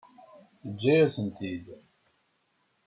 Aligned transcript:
Teǧǧa-yasen-ten-id. 0.61 1.65